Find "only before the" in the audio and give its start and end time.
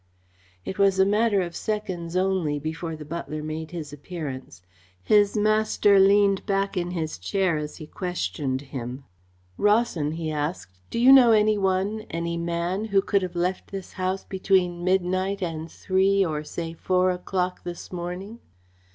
2.15-3.05